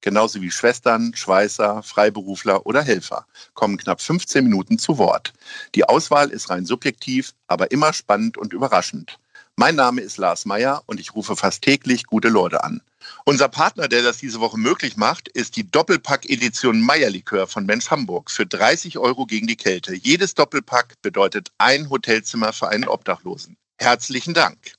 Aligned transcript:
genauso 0.00 0.40
wie 0.40 0.50
Schwestern, 0.50 1.14
Schweißer, 1.14 1.82
Freiberufler 1.82 2.66
oder 2.66 2.82
Helfer, 2.82 3.26
kommen 3.54 3.76
knapp 3.76 4.00
15 4.00 4.44
Minuten 4.44 4.78
zu 4.78 4.98
Wort. 4.98 5.32
Die 5.74 5.84
Auswahl 5.84 6.30
ist 6.30 6.50
rein 6.50 6.66
subjektiv, 6.66 7.34
aber 7.46 7.70
immer 7.70 7.92
spannend 7.92 8.38
und 8.38 8.52
überraschend. 8.52 9.18
Mein 9.56 9.74
Name 9.74 10.02
ist 10.02 10.18
Lars 10.18 10.44
Meyer 10.44 10.82
und 10.86 11.00
ich 11.00 11.14
rufe 11.16 11.34
fast 11.34 11.62
täglich 11.62 12.04
gute 12.04 12.28
Leute 12.28 12.62
an. 12.62 12.80
Unser 13.24 13.48
Partner, 13.48 13.88
der 13.88 14.02
das 14.02 14.18
diese 14.18 14.40
Woche 14.40 14.56
möglich 14.56 14.96
macht, 14.96 15.28
ist 15.28 15.56
die 15.56 15.68
Doppelpack-Edition 15.68 16.80
Meierlikör 16.80 17.46
von 17.46 17.66
Mensch 17.66 17.90
Hamburg 17.90 18.30
für 18.30 18.46
30 18.46 18.98
Euro 18.98 19.26
gegen 19.26 19.46
die 19.46 19.56
Kälte. 19.56 19.94
Jedes 19.94 20.34
Doppelpack 20.34 20.94
bedeutet 21.02 21.50
ein 21.58 21.90
Hotelzimmer 21.90 22.52
für 22.52 22.68
einen 22.68 22.86
Obdachlosen. 22.86 23.56
Herzlichen 23.78 24.34
Dank. 24.34 24.74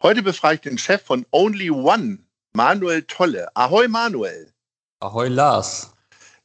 Heute 0.00 0.22
befrage 0.22 0.54
ich 0.54 0.60
den 0.62 0.78
Chef 0.78 1.02
von 1.02 1.26
Only 1.30 1.70
One, 1.70 2.18
Manuel 2.58 3.02
Tolle. 3.02 3.46
Ahoi 3.54 3.86
Manuel. 3.86 4.52
Ahoi 4.98 5.28
Lars. 5.28 5.92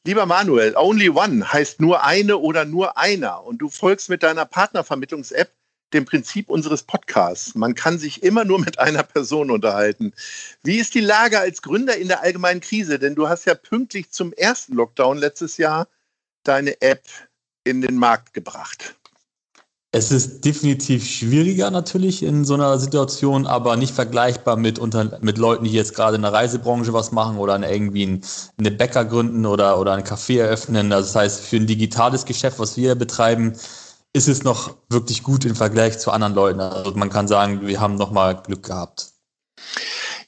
Lieber 0.04 0.26
Manuel, 0.26 0.76
Only 0.76 1.10
One 1.10 1.52
heißt 1.52 1.80
nur 1.80 2.04
eine 2.04 2.38
oder 2.38 2.64
nur 2.64 2.96
einer 2.96 3.42
und 3.42 3.58
du 3.58 3.68
folgst 3.68 4.08
mit 4.08 4.22
deiner 4.22 4.44
Partnervermittlungs-App 4.44 5.50
dem 5.92 6.04
Prinzip 6.04 6.50
unseres 6.50 6.84
Podcasts. 6.84 7.56
Man 7.56 7.74
kann 7.74 7.98
sich 7.98 8.22
immer 8.22 8.44
nur 8.44 8.60
mit 8.60 8.78
einer 8.78 9.02
Person 9.02 9.50
unterhalten. 9.50 10.12
Wie 10.62 10.76
ist 10.76 10.94
die 10.94 11.00
Lage 11.00 11.40
als 11.40 11.62
Gründer 11.62 11.96
in 11.96 12.06
der 12.06 12.22
allgemeinen 12.22 12.60
Krise? 12.60 13.00
Denn 13.00 13.16
du 13.16 13.28
hast 13.28 13.44
ja 13.46 13.56
pünktlich 13.56 14.12
zum 14.12 14.32
ersten 14.34 14.74
Lockdown 14.74 15.18
letztes 15.18 15.56
Jahr 15.56 15.88
deine 16.44 16.80
App 16.80 17.02
in 17.64 17.80
den 17.80 17.96
Markt 17.96 18.34
gebracht. 18.34 18.94
Es 19.96 20.10
ist 20.10 20.44
definitiv 20.44 21.08
schwieriger 21.08 21.70
natürlich 21.70 22.24
in 22.24 22.44
so 22.44 22.54
einer 22.54 22.80
Situation, 22.80 23.46
aber 23.46 23.76
nicht 23.76 23.94
vergleichbar 23.94 24.56
mit, 24.56 24.80
unter, 24.80 25.20
mit 25.20 25.38
Leuten, 25.38 25.66
die 25.66 25.70
jetzt 25.70 25.94
gerade 25.94 26.16
in 26.16 26.22
der 26.22 26.32
Reisebranche 26.32 26.92
was 26.92 27.12
machen 27.12 27.38
oder 27.38 27.60
irgendwie 27.70 28.04
ein, 28.04 28.24
eine 28.58 28.72
Bäcker 28.72 29.04
gründen 29.04 29.46
oder, 29.46 29.78
oder 29.78 29.92
ein 29.92 30.02
Café 30.02 30.40
eröffnen. 30.40 30.92
Also 30.92 31.06
das 31.06 31.14
heißt, 31.14 31.40
für 31.42 31.58
ein 31.58 31.68
digitales 31.68 32.24
Geschäft, 32.24 32.58
was 32.58 32.76
wir 32.76 32.96
betreiben, 32.96 33.52
ist 34.12 34.26
es 34.26 34.42
noch 34.42 34.74
wirklich 34.88 35.22
gut 35.22 35.44
im 35.44 35.54
Vergleich 35.54 35.96
zu 36.00 36.10
anderen 36.10 36.34
Leuten. 36.34 36.58
Also 36.58 36.90
man 36.96 37.08
kann 37.08 37.28
sagen, 37.28 37.64
wir 37.64 37.80
haben 37.80 37.94
nochmal 37.94 38.42
Glück 38.42 38.64
gehabt. 38.64 39.12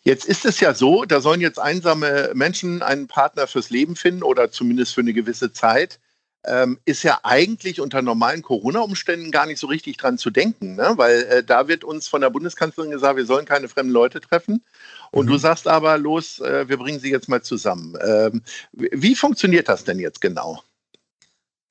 Jetzt 0.02 0.26
ist 0.26 0.44
es 0.44 0.60
ja 0.60 0.74
so, 0.74 1.04
da 1.04 1.20
sollen 1.20 1.40
jetzt 1.40 1.58
einsame 1.58 2.30
Menschen 2.34 2.82
einen 2.82 3.08
Partner 3.08 3.48
fürs 3.48 3.70
Leben 3.70 3.96
finden 3.96 4.22
oder 4.22 4.52
zumindest 4.52 4.94
für 4.94 5.00
eine 5.00 5.12
gewisse 5.12 5.52
Zeit 5.52 5.98
ähm, 6.46 6.78
ist 6.84 7.02
ja 7.02 7.20
eigentlich 7.22 7.80
unter 7.80 8.02
normalen 8.02 8.42
Corona-Umständen 8.42 9.30
gar 9.30 9.46
nicht 9.46 9.58
so 9.58 9.66
richtig 9.66 9.96
dran 9.96 10.18
zu 10.18 10.30
denken, 10.30 10.76
ne? 10.76 10.92
weil 10.96 11.22
äh, 11.24 11.44
da 11.44 11.68
wird 11.68 11.84
uns 11.84 12.08
von 12.08 12.20
der 12.20 12.30
Bundeskanzlerin 12.30 12.90
gesagt, 12.90 13.16
wir 13.16 13.26
sollen 13.26 13.46
keine 13.46 13.68
fremden 13.68 13.92
Leute 13.92 14.20
treffen. 14.20 14.62
Und 15.10 15.26
mhm. 15.26 15.30
du 15.30 15.38
sagst 15.38 15.68
aber, 15.68 15.98
los, 15.98 16.40
äh, 16.40 16.68
wir 16.68 16.76
bringen 16.76 17.00
sie 17.00 17.10
jetzt 17.10 17.28
mal 17.28 17.42
zusammen. 17.42 17.96
Ähm, 18.04 18.42
wie 18.72 19.14
funktioniert 19.14 19.68
das 19.68 19.84
denn 19.84 19.98
jetzt 19.98 20.20
genau? 20.20 20.62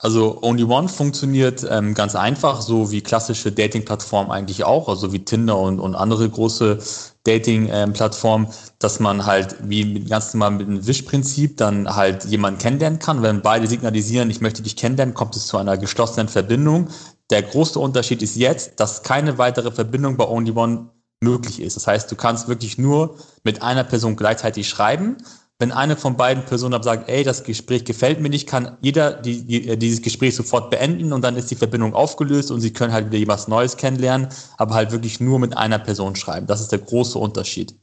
Also 0.05 0.37
Only 0.43 0.65
One 0.65 0.87
funktioniert 0.87 1.65
ähm, 1.67 1.95
ganz 1.95 2.13
einfach, 2.13 2.61
so 2.61 2.91
wie 2.91 3.01
klassische 3.01 3.51
Dating-Plattformen 3.51 4.29
eigentlich 4.29 4.63
auch, 4.63 4.87
also 4.87 5.13
wie 5.13 5.25
Tinder 5.25 5.57
und, 5.57 5.79
und 5.79 5.95
andere 5.95 6.29
große 6.29 6.77
Dating-Plattformen, 7.23 8.49
dass 8.77 8.99
man 8.99 9.25
halt 9.25 9.55
wie 9.63 10.01
ganz 10.01 10.31
normal 10.35 10.51
mit 10.51 10.67
dem 10.67 10.85
Wischprinzip 10.85 11.57
dann 11.57 11.95
halt 11.95 12.23
jemanden 12.25 12.59
kennenlernen 12.59 12.99
kann. 12.99 13.23
Wenn 13.23 13.41
beide 13.41 13.65
signalisieren, 13.65 14.29
ich 14.29 14.41
möchte 14.41 14.61
dich 14.61 14.75
kennenlernen, 14.75 15.15
kommt 15.15 15.35
es 15.35 15.47
zu 15.47 15.57
einer 15.57 15.75
geschlossenen 15.75 16.27
Verbindung. 16.27 16.89
Der 17.31 17.41
große 17.41 17.79
Unterschied 17.79 18.21
ist 18.21 18.35
jetzt, 18.35 18.79
dass 18.79 19.01
keine 19.01 19.39
weitere 19.39 19.71
Verbindung 19.71 20.17
bei 20.17 20.27
Only 20.27 20.51
One 20.51 20.91
möglich 21.19 21.59
ist. 21.59 21.77
Das 21.77 21.87
heißt, 21.87 22.11
du 22.11 22.15
kannst 22.15 22.47
wirklich 22.47 22.77
nur 22.77 23.17
mit 23.43 23.63
einer 23.63 23.83
Person 23.83 24.15
gleichzeitig 24.15 24.69
schreiben 24.69 25.17
wenn 25.59 25.71
eine 25.71 25.95
von 25.95 26.17
beiden 26.17 26.43
Personen 26.43 26.83
sagt, 26.83 27.09
ey, 27.09 27.23
das 27.23 27.43
Gespräch 27.43 27.85
gefällt 27.85 28.19
mir 28.19 28.29
nicht, 28.29 28.47
kann 28.47 28.77
jeder 28.81 29.13
die, 29.13 29.45
die, 29.45 29.69
äh, 29.69 29.77
dieses 29.77 30.01
Gespräch 30.01 30.35
sofort 30.35 30.69
beenden 30.69 31.13
und 31.13 31.21
dann 31.21 31.37
ist 31.37 31.49
die 31.49 31.55
Verbindung 31.55 31.93
aufgelöst 31.93 32.51
und 32.51 32.59
sie 32.59 32.73
können 32.73 32.91
halt 32.91 33.11
wieder 33.11 33.27
was 33.31 33.47
Neues 33.47 33.77
kennenlernen, 33.77 34.27
aber 34.57 34.75
halt 34.75 34.91
wirklich 34.91 35.19
nur 35.19 35.39
mit 35.39 35.55
einer 35.55 35.79
Person 35.79 36.15
schreiben. 36.15 36.47
Das 36.47 36.59
ist 36.59 36.71
der 36.71 36.79
große 36.79 37.17
Unterschied. 37.17 37.73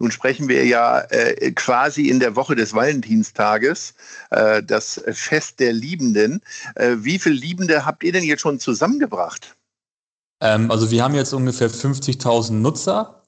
Nun 0.00 0.10
sprechen 0.10 0.48
wir 0.48 0.66
ja 0.66 1.00
äh, 1.10 1.52
quasi 1.52 2.08
in 2.08 2.18
der 2.18 2.34
Woche 2.34 2.56
des 2.56 2.74
Valentinstages, 2.74 3.94
äh, 4.30 4.60
das 4.60 5.00
Fest 5.12 5.60
der 5.60 5.72
Liebenden. 5.72 6.40
Äh, 6.74 6.96
wie 6.98 7.20
viele 7.20 7.36
Liebende 7.36 7.86
habt 7.86 8.02
ihr 8.02 8.10
denn 8.10 8.24
jetzt 8.24 8.40
schon 8.40 8.58
zusammengebracht? 8.58 9.54
Ähm, 10.40 10.72
also 10.72 10.90
wir 10.90 11.04
haben 11.04 11.14
jetzt 11.14 11.32
ungefähr 11.32 11.70
50.000 11.70 12.54
Nutzer 12.54 13.22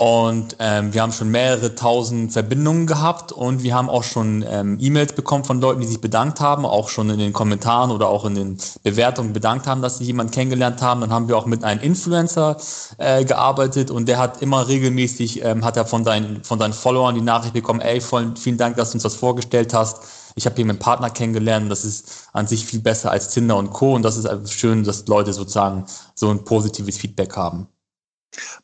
und 0.00 0.56
ähm, 0.60 0.94
wir 0.94 1.02
haben 1.02 1.12
schon 1.12 1.28
mehrere 1.28 1.74
tausend 1.74 2.32
Verbindungen 2.32 2.86
gehabt 2.86 3.32
und 3.32 3.62
wir 3.62 3.74
haben 3.74 3.90
auch 3.90 4.02
schon 4.02 4.42
ähm, 4.48 4.78
E-Mails 4.80 5.12
bekommen 5.12 5.44
von 5.44 5.60
Leuten, 5.60 5.82
die 5.82 5.86
sich 5.86 6.00
bedankt 6.00 6.40
haben, 6.40 6.64
auch 6.64 6.88
schon 6.88 7.10
in 7.10 7.18
den 7.18 7.34
Kommentaren 7.34 7.90
oder 7.90 8.08
auch 8.08 8.24
in 8.24 8.34
den 8.34 8.56
Bewertungen 8.82 9.34
bedankt 9.34 9.66
haben, 9.66 9.82
dass 9.82 9.98
sie 9.98 10.04
jemanden 10.04 10.32
kennengelernt 10.32 10.80
haben. 10.80 11.02
Dann 11.02 11.12
haben 11.12 11.28
wir 11.28 11.36
auch 11.36 11.44
mit 11.44 11.64
einem 11.64 11.82
Influencer 11.82 12.56
äh, 12.96 13.26
gearbeitet 13.26 13.90
und 13.90 14.08
der 14.08 14.16
hat 14.16 14.40
immer 14.40 14.68
regelmäßig, 14.68 15.44
ähm, 15.44 15.66
hat 15.66 15.76
er 15.76 15.84
von 15.84 16.02
deinen, 16.02 16.44
von 16.44 16.58
deinen 16.58 16.72
Followern 16.72 17.14
die 17.14 17.20
Nachricht 17.20 17.52
bekommen, 17.52 17.82
ey, 17.82 18.00
voll, 18.00 18.32
vielen 18.38 18.56
Dank, 18.56 18.78
dass 18.78 18.92
du 18.92 18.96
uns 18.96 19.02
das 19.02 19.16
vorgestellt 19.16 19.74
hast. 19.74 20.00
Ich 20.34 20.46
habe 20.46 20.56
hier 20.56 20.64
meinen 20.64 20.78
Partner 20.78 21.10
kennengelernt, 21.10 21.70
das 21.70 21.84
ist 21.84 22.30
an 22.32 22.46
sich 22.46 22.64
viel 22.64 22.80
besser 22.80 23.10
als 23.10 23.28
Tinder 23.28 23.58
und 23.58 23.68
Co. 23.68 23.96
Und 23.96 24.02
das 24.02 24.16
ist 24.16 24.50
schön, 24.50 24.82
dass 24.82 25.06
Leute 25.08 25.34
sozusagen 25.34 25.84
so 26.14 26.30
ein 26.30 26.42
positives 26.42 26.96
Feedback 26.96 27.36
haben. 27.36 27.66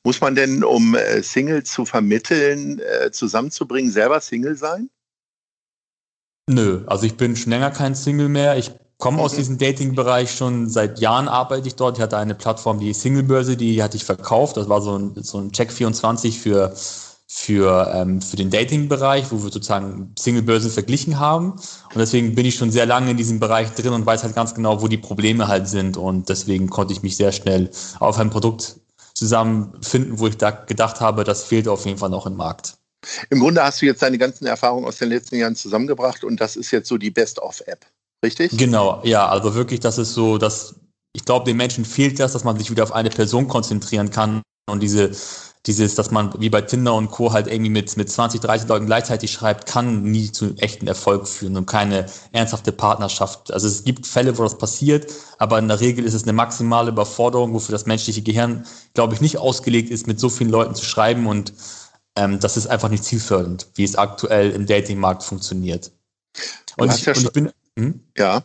Muss 0.05 0.21
man 0.21 0.35
denn, 0.35 0.63
um 0.65 0.95
äh, 0.95 1.23
Single 1.23 1.65
zu 1.65 1.85
vermitteln, 1.85 2.81
äh, 2.81 3.11
zusammenzubringen, 3.11 3.91
selber 3.91 4.21
Single 4.21 4.57
sein? 4.57 4.91
Nö, 6.49 6.85
also 6.87 7.07
ich 7.07 7.17
bin 7.17 7.35
schon 7.35 7.51
länger 7.51 7.73
kein 7.73 7.95
Single 7.95 8.29
mehr. 8.29 8.57
Ich 8.57 8.71
komme 8.99 9.21
aus 9.21 9.33
mhm. 9.33 9.37
diesem 9.39 9.59
Dating-Bereich 9.59 10.31
schon 10.31 10.69
seit 10.69 11.01
Jahren 11.01 11.29
arbeite 11.29 11.67
ich 11.67 11.75
dort. 11.75 11.99
Ich 11.99 12.03
hatte 12.03 12.19
eine 12.19 12.35
Plattform, 12.35 12.79
die 12.79 12.93
Singlebörse, 12.95 13.57
die 13.57 13.83
hatte 13.83 13.97
ich 13.97 14.05
verkauft. 14.05 14.57
Das 14.57 14.69
war 14.69 14.81
so 14.81 14.97
ein, 14.97 15.13
so 15.23 15.39
ein 15.39 15.51
Check 15.51 15.73
24 15.73 16.39
für, 16.39 16.73
für, 17.27 17.93
ähm, 17.93 18.23
für 18.23 18.37
den 18.37 18.51
Dating-Bereich, 18.51 19.33
wo 19.33 19.43
wir 19.43 19.51
sozusagen 19.51 20.15
Singlebörsen 20.17 20.71
verglichen 20.71 21.19
haben. 21.19 21.53
Und 21.53 21.97
deswegen 21.97 22.37
bin 22.37 22.47
ich 22.47 22.55
schon 22.55 22.71
sehr 22.71 22.87
lange 22.87 23.11
in 23.11 23.17
diesem 23.17 23.41
Bereich 23.41 23.73
drin 23.73 23.93
und 23.93 24.07
weiß 24.07 24.23
halt 24.23 24.37
ganz 24.37 24.55
genau, 24.55 24.81
wo 24.81 24.89
die 24.89 24.99
Probleme 24.99 25.49
halt 25.49 25.69
sind. 25.69 25.97
Und 25.97 26.29
deswegen 26.29 26.71
konnte 26.71 26.93
ich 26.93 27.03
mich 27.03 27.17
sehr 27.17 27.33
schnell 27.33 27.71
auf 27.99 28.19
ein 28.19 28.31
Produkt 28.31 28.77
zusammenfinden, 29.17 30.19
wo 30.19 30.27
ich 30.27 30.37
da 30.37 30.51
gedacht 30.51 31.01
habe, 31.01 31.25
das 31.25 31.45
fehlt 31.45 31.69
auf 31.69 31.87
jeden 31.87 31.99
Fall 31.99 32.11
noch 32.11 32.27
im 32.27 32.37
Markt. 32.37 32.77
Im 33.31 33.41
Grunde 33.41 33.63
hast 33.63 33.81
du 33.81 33.87
jetzt 33.87 34.03
deine 34.03 34.19
ganzen 34.19 34.47
Erfahrungen 34.47 34.85
aus 34.85 34.99
den 34.99 35.09
letzten 35.09 35.37
Jahren 35.37 35.57
zusammengebracht 35.57 36.23
und 36.23 36.41
das 36.41 36.57
ist 36.57 36.71
jetzt 36.71 36.89
so 36.89 36.99
die 36.99 37.11
Best-of-App, 37.11 37.87
richtig? 38.25 38.57
Genau, 38.57 39.01
ja, 39.05 39.29
also 39.29 39.55
wirklich, 39.55 39.81
das 39.81 39.99
ist 39.99 40.13
so, 40.13 40.39
dass 40.39 40.75
ich 41.15 41.25
glaube, 41.25 41.47
den 41.47 41.57
Menschen 41.57 41.87
fehlt 41.87 42.21
das, 42.21 42.35
dass 42.35 42.45
man 42.45 42.59
sich 42.59 42.71
wieder 42.71 42.83
auf 42.83 42.93
eine 42.93 43.09
Person 43.09 43.49
konzentrieren 43.49 44.11
kann 44.11 44.43
und 44.69 44.83
diese 44.83 45.11
dieses, 45.67 45.97
dass 45.97 46.11
man 46.11 46.33
wie 46.39 46.49
bei 46.49 46.61
Tinder 46.61 46.95
und 46.95 47.11
Co. 47.11 47.33
halt 47.33 47.49
irgendwie 47.49 47.71
mit, 47.71 47.97
mit 47.97 48.11
20, 48.11 48.41
30 48.41 48.69
Leuten 48.69 48.87
gleichzeitig 48.87 49.33
schreibt, 49.33 49.67
kann 49.67 50.03
nie 50.03 50.31
zu 50.31 50.55
echten 50.59 50.87
Erfolg 50.87 51.27
führen 51.27 51.57
und 51.57 51.67
keine 51.67 52.07
ernsthafte 52.33 52.73
Partnerschaft. 52.73 53.53
Also 53.53 53.67
es 53.67 53.85
gibt 53.85 54.07
Fälle, 54.07 54.39
wo 54.39 54.45
das 54.45 54.59
passiert, 54.59 55.13
aber 55.39 55.59
in 55.59 55.69
der 55.69 55.81
Regel 55.81 56.05
ist 56.05 56.15
es 56.15 56.23
eine 56.23 56.33
maximale 56.33 56.91
Überforderung, 56.91 57.53
wofür 57.53 57.73
das 57.73 57.87
menschliche 57.87 58.23
Gehirn, 58.23 58.65
glaube 58.95 59.15
ich, 59.15 59.21
nicht 59.21 59.39
ausgelegt 59.39 59.91
ist, 59.91 60.07
mit 60.07 60.21
so 60.21 60.29
vielen 60.29 60.51
Leuten 60.51 60.75
zu 60.75 60.85
schreiben 60.85 61.27
und 61.27 61.53
ähm, 62.15 62.39
das 62.41 62.57
ist 62.57 62.69
einfach 62.69 62.89
nicht 62.89 63.05
zielfördernd, 63.05 63.69
wie 63.75 63.85
es 63.85 63.97
aktuell 63.97 64.53
im 64.53 64.67
Datingmarkt 64.67 65.23
funktioniert. 65.23 65.91
Und 66.77 66.95
ich, 66.95 67.07
ja 67.07 67.13
und 67.13 67.23
ich, 67.23 67.33
bin, 67.33 67.53
hm? 67.79 68.01
ja. 68.17 68.45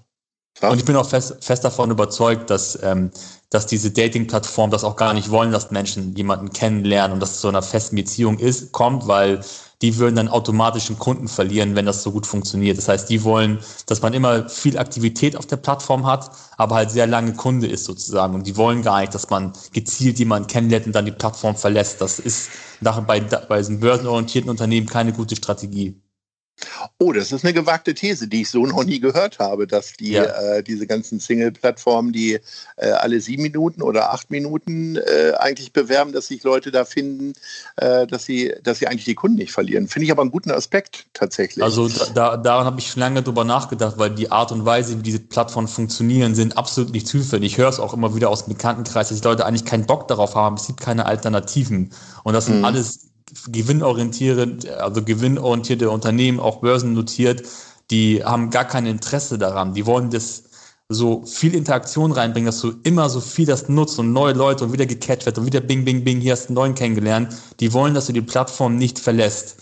Und 0.62 0.78
ich 0.78 0.86
bin 0.86 0.96
auch 0.96 1.10
fest, 1.10 1.38
fest 1.42 1.64
davon 1.64 1.90
überzeugt, 1.90 2.50
dass, 2.50 2.78
ähm, 2.84 3.12
dass 3.50 3.66
diese 3.66 3.92
Dating-Plattformen 3.92 4.72
das 4.72 4.84
auch 4.84 4.96
gar 4.96 5.14
nicht 5.14 5.32
wollen, 5.32 5.52
dass 5.52 5.72
Menschen 5.72 6.16
jemanden 6.16 6.54
kennenlernen 6.54 7.14
und 7.14 7.20
dass 7.20 7.32
es 7.32 7.42
zu 7.42 7.48
einer 7.48 7.64
festen 7.64 7.96
Beziehung 7.96 8.38
ist, 8.38 8.72
kommt, 8.72 9.08
weil 9.08 9.42
die 9.82 9.98
würden 9.98 10.16
dann 10.16 10.28
automatisch 10.28 10.90
einen 10.90 11.00
Kunden 11.00 11.28
verlieren, 11.28 11.76
wenn 11.76 11.86
das 11.88 12.04
so 12.04 12.12
gut 12.12 12.28
funktioniert. 12.28 12.78
Das 12.78 12.88
heißt, 12.88 13.10
die 13.10 13.24
wollen, 13.24 13.60
dass 13.88 14.02
man 14.02 14.14
immer 14.14 14.48
viel 14.48 14.78
Aktivität 14.78 15.36
auf 15.36 15.48
der 15.48 15.58
Plattform 15.58 16.06
hat, 16.06 16.30
aber 16.58 16.76
halt 16.76 16.92
sehr 16.92 17.08
lange 17.08 17.34
Kunde 17.34 17.68
ist 17.68 17.86
sozusagen. 17.86 18.36
Und 18.36 18.46
die 18.46 18.58
wollen 18.58 18.84
gar 18.84 19.02
nicht, 19.02 19.16
dass 19.16 19.30
man 19.32 19.54
gezielt 19.74 20.20
jemanden 20.20 20.48
kennenlernt 20.48 20.86
und 20.86 20.94
dann 20.94 21.06
die 21.06 21.12
Plattform 21.12 21.56
verlässt. 21.56 22.02
Das 22.02 22.20
ist 22.20 22.50
nach, 22.80 23.02
bei, 23.02 23.20
bei 23.22 23.58
diesen 23.58 23.80
börsenorientierten 23.80 24.52
Unternehmen 24.52 24.88
keine 24.88 25.14
gute 25.14 25.36
Strategie. 25.36 26.00
Oh, 27.00 27.12
das 27.12 27.32
ist 27.32 27.44
eine 27.44 27.54
gewagte 27.54 27.94
These, 27.94 28.28
die 28.28 28.42
ich 28.42 28.50
so 28.50 28.66
noch 28.66 28.84
nie 28.84 29.00
gehört 29.00 29.40
habe, 29.40 29.68
dass 29.68 29.94
die 29.94 30.12
ja. 30.12 30.24
äh, 30.24 30.64
diese 30.64 30.88
ganzen 30.88 31.20
Single-Plattformen, 31.20 32.14
die 32.14 32.40
äh, 32.78 32.92
alle 32.92 33.20
sieben 33.20 33.44
Minuten 33.44 33.82
oder 33.82 34.12
acht 34.14 34.30
Minuten 34.30 34.98
äh, 34.98 35.34
eigentlich 35.38 35.74
bewerben, 35.74 36.12
dass 36.12 36.28
sich 36.28 36.44
Leute 36.44 36.72
da 36.72 36.86
finden, 36.86 37.34
äh, 37.78 38.08
dass 38.08 38.26
sie, 38.26 38.54
dass 38.64 38.80
sie 38.80 38.88
eigentlich 38.88 39.06
die 39.06 39.16
Kunden 39.16 39.38
nicht 39.38 39.52
verlieren. 39.52 39.88
Finde 39.88 40.06
ich 40.06 40.12
aber 40.12 40.22
einen 40.22 40.32
guten 40.32 40.52
Aspekt 40.52 41.06
tatsächlich. 41.14 41.64
Also 41.64 41.90
da, 42.14 42.38
daran 42.38 42.66
habe 42.66 42.80
ich 42.80 42.88
schon 42.88 43.00
lange 43.00 43.24
drüber 43.24 43.44
nachgedacht, 43.44 43.98
weil 43.98 44.12
die 44.12 44.32
Art 44.32 44.52
und 44.52 44.66
Weise, 44.66 44.98
wie 44.98 45.04
diese 45.04 45.20
Plattformen 45.20 45.68
funktionieren, 45.68 46.36
sind 46.36 46.58
absolut 46.58 46.92
nicht 46.92 47.08
zufällig. 47.08 47.54
Ich 47.54 47.58
höre 47.58 47.70
es 47.70 47.80
auch 47.80 47.94
immer 47.94 48.16
wieder 48.16 48.30
aus 48.30 48.46
dem 48.46 48.54
Bekanntenkreis, 48.54 49.10
dass 49.10 49.22
die 49.22 49.28
Leute 49.28 49.46
eigentlich 49.46 49.66
keinen 49.66 49.86
Bock 49.86 50.08
darauf 50.08 50.36
haben. 50.36 50.56
Es 50.56 50.68
gibt 50.68 50.80
keine 50.80 51.06
Alternativen. 51.06 51.92
Und 52.24 52.34
das 52.34 52.46
sind 52.46 52.60
mhm. 52.60 52.66
alles 52.66 53.11
gewinnorientierend, 53.48 54.68
also 54.70 55.04
gewinnorientierte 55.04 55.90
Unternehmen, 55.90 56.40
auch 56.40 56.62
börsennotiert, 56.62 57.44
die 57.90 58.24
haben 58.24 58.50
gar 58.50 58.66
kein 58.66 58.86
Interesse 58.86 59.38
daran. 59.38 59.74
Die 59.74 59.86
wollen 59.86 60.10
das 60.10 60.44
so 60.94 61.26
viel 61.26 61.56
Interaktion 61.56 62.12
reinbringen, 62.12 62.46
dass 62.46 62.60
du 62.60 62.74
immer 62.84 63.10
so 63.10 63.20
viel 63.22 63.46
das 63.46 63.70
nutzt 63.70 63.98
und 64.00 64.12
neue 64.12 64.34
Leute 64.34 64.66
und 64.66 64.74
wieder 64.74 64.86
gecatcht 64.86 65.26
wird 65.26 65.38
und 65.38 65.46
wieder 65.46 65.62
bing, 65.62 65.86
bing, 65.86 66.04
bing, 66.04 66.20
hier 66.20 66.34
hast 66.34 66.46
du 66.46 66.48
einen 66.50 66.56
neuen 66.56 66.76
kennengelernt. 66.76 67.36
Die 67.60 67.72
wollen, 67.74 67.94
dass 67.94 68.08
du 68.08 68.14
die 68.14 68.22
Plattform 68.22 68.76
nicht 68.76 69.00
verlässt. 69.00 69.58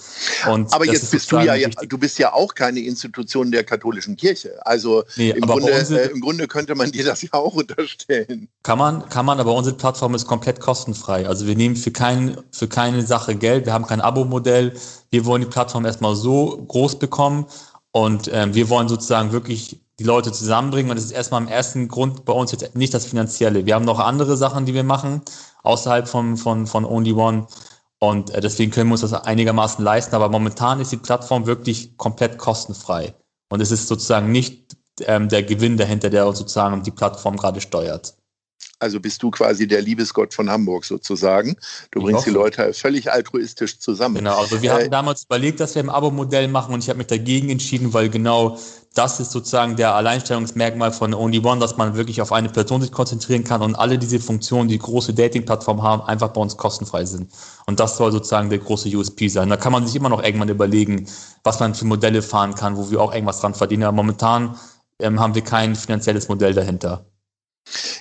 Und 0.49 0.73
Aber 0.73 0.85
jetzt 0.85 1.11
bist 1.11 1.31
du 1.31 1.39
ja, 1.39 1.55
wichtig. 1.55 1.89
du 1.89 1.97
bist 1.97 2.19
ja 2.19 2.33
auch 2.33 2.53
keine 2.53 2.79
Institution 2.79 3.51
der 3.51 3.63
katholischen 3.63 4.15
Kirche. 4.15 4.59
Also 4.65 5.03
nee, 5.15 5.29
im, 5.29 5.41
Grunde, 5.41 5.71
äh, 5.71 6.11
im 6.11 6.19
Grunde 6.19 6.47
könnte 6.47 6.75
man 6.75 6.91
dir 6.91 7.05
das 7.05 7.21
ja 7.21 7.33
auch 7.33 7.53
unterstellen. 7.55 8.47
Kann 8.63 8.79
man, 8.79 9.07
kann 9.09 9.25
man, 9.25 9.39
aber 9.39 9.53
unsere 9.53 9.75
Plattform 9.75 10.15
ist 10.15 10.25
komplett 10.25 10.59
kostenfrei. 10.59 11.27
Also 11.27 11.47
wir 11.47 11.55
nehmen 11.55 11.75
für, 11.75 11.91
kein, 11.91 12.37
für 12.51 12.67
keine 12.67 13.05
Sache 13.05 13.35
Geld, 13.35 13.65
wir 13.65 13.73
haben 13.73 13.85
kein 13.85 14.01
Abo-Modell. 14.01 14.73
Wir 15.11 15.25
wollen 15.25 15.41
die 15.41 15.47
Plattform 15.47 15.85
erstmal 15.85 16.15
so 16.15 16.63
groß 16.67 16.99
bekommen 16.99 17.45
und 17.91 18.29
ähm, 18.31 18.53
wir 18.53 18.69
wollen 18.69 18.87
sozusagen 18.87 19.31
wirklich 19.31 19.79
die 19.99 20.03
Leute 20.03 20.31
zusammenbringen. 20.31 20.89
Und 20.89 20.97
das 20.97 21.05
ist 21.05 21.11
erstmal 21.11 21.41
im 21.41 21.47
ersten 21.47 21.87
Grund 21.87 22.25
bei 22.25 22.33
uns 22.33 22.51
jetzt 22.51 22.75
nicht 22.75 22.93
das 22.93 23.05
Finanzielle. 23.05 23.65
Wir 23.65 23.75
haben 23.75 23.85
noch 23.85 23.99
andere 23.99 24.37
Sachen, 24.37 24.65
die 24.65 24.73
wir 24.73 24.83
machen, 24.83 25.21
außerhalb 25.63 26.07
von, 26.07 26.37
von, 26.37 26.65
von 26.65 26.85
Only 26.85 27.13
One. 27.13 27.47
Und 27.99 28.31
äh, 28.31 28.39
deswegen 28.39 28.71
können 28.71 28.89
wir 28.89 28.93
uns 28.93 29.01
das 29.01 29.13
einigermaßen 29.13 29.83
leisten. 29.83 30.15
Aber 30.15 30.29
momentan 30.29 30.79
ist 30.79 30.91
die 30.91 30.97
Plattform 30.97 31.45
wirklich 31.45 31.97
komplett 31.97 32.37
kostenfrei. 32.37 33.13
Und 33.49 33.61
es 33.61 33.71
ist 33.71 33.87
sozusagen 33.87 34.31
nicht 34.31 34.77
ähm, 35.01 35.27
der 35.27 35.43
Gewinn 35.43 35.77
dahinter, 35.77 36.09
der 36.09 36.25
sozusagen 36.33 36.81
die 36.81 36.91
Plattform 36.91 37.35
gerade 37.35 37.59
steuert. 37.61 38.15
Also 38.79 38.99
bist 38.99 39.21
du 39.21 39.29
quasi 39.29 39.67
der 39.67 39.81
Liebesgott 39.81 40.33
von 40.33 40.49
Hamburg 40.49 40.85
sozusagen. 40.85 41.57
Du 41.91 42.01
bringst 42.01 42.25
die 42.25 42.31
Leute 42.31 42.73
völlig 42.73 43.11
altruistisch 43.11 43.77
zusammen. 43.79 44.15
Genau, 44.15 44.37
also 44.37 44.61
wir 44.61 44.71
äh, 44.71 44.73
haben 44.73 44.91
damals 44.91 45.25
überlegt, 45.25 45.59
dass 45.59 45.75
wir 45.75 45.83
ein 45.83 45.89
Abo-Modell 45.89 46.47
machen 46.47 46.73
und 46.73 46.81
ich 46.81 46.89
habe 46.89 46.97
mich 46.97 47.07
dagegen 47.07 47.49
entschieden, 47.49 47.93
weil 47.93 48.09
genau 48.09 48.57
das 48.95 49.19
ist 49.19 49.31
sozusagen 49.31 49.75
der 49.75 49.95
Alleinstellungsmerkmal 49.95 50.91
von 50.91 51.13
Only 51.13 51.39
One, 51.39 51.59
dass 51.59 51.77
man 51.77 51.95
wirklich 51.95 52.21
auf 52.21 52.31
eine 52.31 52.49
Person 52.49 52.81
sich 52.81 52.91
konzentrieren 52.91 53.43
kann 53.43 53.61
und 53.61 53.75
alle 53.75 53.97
diese 53.99 54.19
Funktionen, 54.19 54.69
die 54.69 54.79
große 54.79 55.13
Dating-Plattformen 55.13 55.83
haben, 55.83 56.01
einfach 56.03 56.29
bei 56.29 56.41
uns 56.41 56.57
kostenfrei 56.57 57.05
sind. 57.05 57.31
Und 57.65 57.79
das 57.79 57.97
soll 57.97 58.11
sozusagen 58.11 58.49
der 58.49 58.59
große 58.59 58.89
USP 58.89 59.27
sein. 59.27 59.49
Da 59.49 59.57
kann 59.57 59.73
man 59.73 59.85
sich 59.85 59.95
immer 59.95 60.09
noch 60.09 60.23
irgendwann 60.23 60.49
überlegen, 60.49 61.07
was 61.43 61.59
man 61.59 61.75
für 61.75 61.85
Modelle 61.85 62.21
fahren 62.21 62.55
kann, 62.55 62.77
wo 62.77 62.89
wir 62.89 63.01
auch 63.01 63.13
irgendwas 63.13 63.41
dran 63.41 63.53
verdienen. 63.53 63.83
Aber 63.83 63.95
momentan 63.97 64.57
ähm, 64.99 65.19
haben 65.19 65.35
wir 65.35 65.43
kein 65.43 65.75
finanzielles 65.75 66.27
Modell 66.27 66.53
dahinter. 66.53 67.05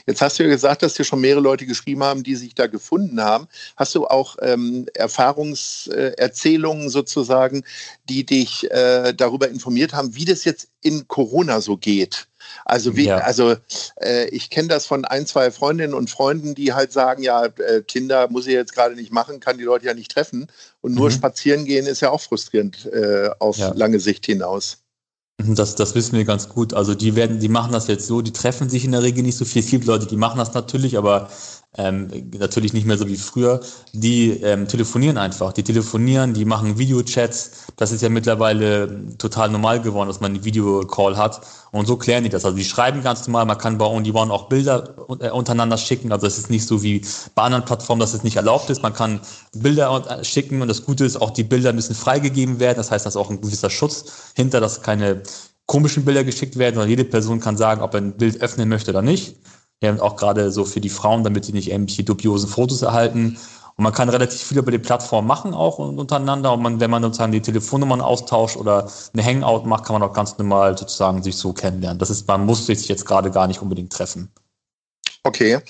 Jetzt 0.08 0.22
hast 0.22 0.38
du 0.38 0.43
ja 0.43 0.49
gesagt, 0.49 0.82
dass 0.82 0.94
dir 0.94 1.05
schon 1.05 1.20
mehrere 1.20 1.43
Leute 1.43 1.66
geschrieben 1.66 2.02
haben, 2.02 2.22
die 2.22 2.34
sich 2.34 2.55
da 2.55 2.66
gefunden 2.66 3.22
haben. 3.22 3.46
Hast 3.76 3.94
du 3.94 4.06
auch 4.06 4.37
ähm, 4.40 4.87
Erfahrungserzählungen 4.94 6.88
sozusagen, 6.88 7.62
die 8.08 8.25
dich 8.25 8.70
äh, 8.70 9.12
darüber 9.12 9.50
informiert 9.50 9.93
haben, 9.93 10.14
wie 10.14 10.25
das 10.25 10.44
jetzt 10.44 10.69
in 10.81 11.06
Corona 11.08 11.60
so 11.60 11.76
geht? 11.76 12.26
Also 12.64 12.96
wie, 12.96 13.05
ja. 13.05 13.19
also 13.19 13.56
äh, 14.00 14.31
ich 14.31 14.49
kenne 14.49 14.69
das 14.69 14.87
von 14.87 15.05
ein, 15.05 15.26
zwei 15.26 15.50
Freundinnen 15.50 15.93
und 15.93 16.08
Freunden, 16.08 16.55
die 16.55 16.72
halt 16.72 16.90
sagen, 16.90 17.22
ja, 17.22 17.44
äh, 17.44 17.82
Kinder 17.82 18.28
muss 18.31 18.46
ich 18.46 18.55
jetzt 18.55 18.75
gerade 18.75 18.94
nicht 18.94 19.12
machen, 19.12 19.40
kann 19.40 19.58
die 19.58 19.64
Leute 19.64 19.84
ja 19.84 19.93
nicht 19.93 20.10
treffen. 20.10 20.46
Und 20.81 20.94
nur 20.94 21.10
mhm. 21.10 21.14
spazieren 21.14 21.66
gehen 21.66 21.84
ist 21.84 22.00
ja 22.00 22.08
auch 22.08 22.22
frustrierend 22.22 22.87
äh, 22.87 23.28
auf 23.40 23.58
ja. 23.58 23.75
lange 23.75 24.00
Sicht 24.00 24.25
hinaus. 24.25 24.78
Das, 25.40 25.76
das 25.76 25.94
wissen 25.94 26.17
wir 26.17 26.25
ganz 26.25 26.49
gut. 26.49 26.75
Also 26.75 26.96
die 26.96 27.14
werden, 27.14 27.38
die 27.38 27.49
machen 27.49 27.70
das 27.70 27.87
jetzt 27.87 28.08
so, 28.08 28.23
die 28.23 28.32
treffen 28.32 28.69
sich 28.69 28.85
in 28.85 28.90
der 28.90 29.02
Regel 29.02 29.23
nicht 29.23 29.37
so 29.37 29.44
viel. 29.44 29.62
Es 29.62 29.70
gibt 29.70 29.85
Leute, 29.87 30.06
die 30.06 30.17
machen 30.17 30.38
das 30.38 30.52
natürlich, 30.52 30.99
aber 30.99 31.29
ähm, 31.76 32.09
natürlich 32.38 32.73
nicht 32.73 32.87
mehr 32.87 32.97
so 32.97 33.06
wie 33.06 33.17
früher. 33.17 33.61
Die 33.93 34.31
ähm, 34.31 34.67
telefonieren 34.69 35.19
einfach. 35.19 35.53
Die 35.53 35.62
telefonieren, 35.62 36.32
die 36.32 36.47
machen 36.47 36.79
Videochats. 36.79 37.67
Das 37.76 37.93
ist 37.93 38.00
ja 38.00 38.09
mittlerweile 38.09 39.17
total 39.19 39.50
normal 39.50 39.82
geworden, 39.82 40.09
dass 40.09 40.20
man 40.20 40.32
einen 40.32 40.44
Videocall 40.44 41.17
hat. 41.19 41.43
Und 41.70 41.87
so 41.87 41.97
klären 41.97 42.25
die 42.25 42.31
das. 42.31 42.47
Also 42.47 42.56
die 42.56 42.65
schreiben 42.65 43.03
ganz 43.03 43.26
normal. 43.26 43.44
Man 43.44 43.59
kann 43.59 43.76
bei 43.76 43.85
Only 43.85 44.12
One 44.12 44.32
auch 44.32 44.49
Bilder 44.49 44.94
äh, 45.20 45.31
untereinander 45.31 45.76
schicken. 45.76 46.11
Also 46.11 46.26
es 46.26 46.38
ist 46.38 46.49
nicht 46.49 46.67
so 46.67 46.82
wie 46.82 47.05
bei 47.35 47.43
anderen 47.43 47.67
Plattformen, 47.67 48.00
dass 48.00 48.15
es 48.15 48.25
nicht 48.25 48.37
erlaubt 48.37 48.70
ist. 48.70 48.82
Man 48.82 48.94
kann 48.94 49.20
Bilder 49.53 50.05
äh, 50.09 50.25
schicken. 50.25 50.62
Und 50.62 50.69
das 50.69 50.85
Gute 50.85 51.05
ist, 51.05 51.20
auch 51.20 51.31
die 51.31 51.44
Bilder 51.44 51.75
müssen 51.75 51.94
freigegeben 51.94 52.61
werden. 52.61 52.79
Das 52.79 52.91
heißt, 52.91 53.05
dass 53.05 53.17
auch 53.17 53.29
ein 53.29 53.43
gewisser 53.43 53.69
Schutz 53.69 54.32
hinter, 54.35 54.61
dass 54.61 54.81
keine 54.81 55.23
komischen 55.67 56.06
Bilder 56.06 56.25
geschickt 56.25 56.56
werden, 56.56 56.76
sondern 56.76 56.88
jede 56.88 57.05
Person 57.05 57.41
kann 57.41 57.59
sagen, 57.59 57.82
ob 57.82 57.93
er 57.93 58.00
ein 58.00 58.17
Bild 58.17 58.41
öffnen 58.41 58.70
möchte 58.70 58.91
oder 58.91 59.03
nicht. 59.03 59.37
Ja, 59.82 60.00
auch 60.00 60.16
gerade 60.16 60.50
so 60.50 60.64
für 60.64 60.80
die 60.80 60.88
Frauen, 60.88 61.22
damit 61.22 61.44
sie 61.44 61.52
nicht 61.52 61.70
irgendwelche 61.70 62.02
dubiosen 62.02 62.48
Fotos 62.48 62.82
erhalten. 62.82 63.38
Und 63.76 63.84
man 63.84 63.92
kann 63.92 64.08
relativ 64.08 64.42
viel 64.42 64.58
über 64.58 64.72
die 64.72 64.78
Plattform 64.78 65.26
machen, 65.26 65.54
auch 65.54 65.78
untereinander. 65.78 66.52
Und 66.52 66.62
man, 66.62 66.80
wenn 66.80 66.90
man 66.90 67.02
sozusagen 67.02 67.30
die 67.30 67.40
Telefonnummern 67.40 68.00
austauscht 68.00 68.56
oder 68.56 68.90
eine 69.12 69.25
Hangout 69.25 69.66
macht, 69.66 69.84
kann 69.84 69.94
man 69.98 70.02
auch 70.02 70.12
ganz 70.12 70.36
normal 70.36 70.76
sozusagen 70.76 71.22
sich 71.22 71.36
so 71.36 71.52
kennenlernen. 71.52 72.00
Das 72.00 72.10
ist, 72.10 72.26
man 72.26 72.44
muss 72.44 72.66
sich 72.66 72.88
jetzt 72.88 73.06
gerade 73.06 73.30
gar 73.30 73.46
nicht 73.46 73.62
unbedingt 73.62 73.92
treffen. 73.92 74.32
Okay. 75.22 75.60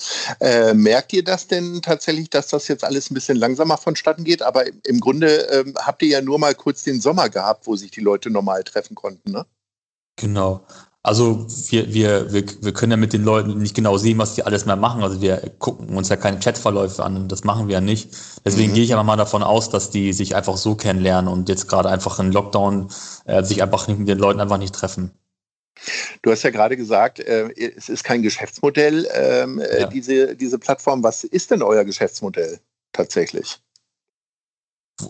Äh, 0.41 0.73
merkt 0.73 1.13
ihr 1.13 1.25
das 1.25 1.49
denn 1.49 1.83
tatsächlich, 1.83 2.31
dass 2.31 2.49
das 2.49 2.69
jetzt 2.69 2.85
alles 2.85 3.11
ein 3.11 3.15
bisschen 3.15 3.37
langsamer 3.37 3.77
vonstatten 3.77 4.25
geht? 4.25 4.41
Aber 4.41 4.65
im 4.85 5.01
Grunde 5.01 5.29
ähm, 5.51 5.75
habt 5.77 6.01
ihr 6.03 6.09
ja 6.09 6.23
nur 6.23 6.39
mal 6.39 6.55
kurz 6.55 6.85
den 6.85 7.03
Sommer 7.03 7.29
gehabt, 7.29 7.67
wo 7.67 7.77
sich 7.77 7.91
die 7.91 8.01
Leute 8.01 8.31
normal 8.31 8.65
treffen 8.65 8.95
konnten, 8.95 9.33
ne? 9.33 9.45
Genau. 10.17 10.63
Also 11.09 11.47
wir, 11.71 11.95
wir, 11.95 12.35
wir, 12.35 12.45
wir 12.61 12.73
können 12.75 12.91
ja 12.91 12.99
mit 12.99 13.15
den 13.15 13.25
Leuten 13.25 13.57
nicht 13.57 13.75
genau 13.75 13.97
sehen, 13.97 14.19
was 14.19 14.35
die 14.35 14.43
alles 14.43 14.67
mehr 14.67 14.77
machen. 14.77 15.03
Also 15.03 15.23
wir 15.23 15.39
gucken 15.59 15.97
uns 15.97 16.11
ja 16.11 16.17
keine 16.17 16.39
Chatverläufe 16.39 17.03
an 17.03 17.29
das 17.29 17.45
machen 17.45 17.67
wir 17.67 17.77
ja 17.77 17.81
nicht. 17.81 18.11
Deswegen 18.45 18.73
mhm. 18.73 18.75
gehe 18.75 18.85
ich 18.85 18.93
aber 18.93 19.05
mal 19.05 19.17
davon 19.17 19.43
aus, 19.43 19.71
dass 19.71 19.89
die 19.89 20.13
sich 20.13 20.37
einfach 20.37 20.59
so 20.59 20.75
kennenlernen 20.75 21.33
und 21.33 21.49
jetzt 21.49 21.67
gerade 21.67 21.89
einfach 21.89 22.19
in 22.19 22.31
Lockdown 22.31 22.91
äh, 23.25 23.43
sich 23.43 23.63
einfach 23.63 23.89
nicht 23.89 24.01
mit 24.01 24.07
den 24.07 24.19
Leuten 24.19 24.39
einfach 24.39 24.59
nicht 24.59 24.75
treffen. 24.75 25.11
Du 26.21 26.31
hast 26.31 26.43
ja 26.43 26.51
gerade 26.51 26.77
gesagt, 26.77 27.21
äh, 27.21 27.49
es 27.57 27.89
ist 27.89 28.05
kein 28.05 28.21
Geschäftsmodell, 28.21 29.09
ähm, 29.15 29.61
äh, 29.61 29.81
ja. 29.81 29.87
diese, 29.87 30.37
diese 30.37 30.59
Plattform. 30.59 31.03
Was 31.03 31.25
ist 31.25 31.51
denn 31.51 31.63
euer 31.63 31.85
Geschäftsmodell 31.87 32.61
tatsächlich? 32.93 33.59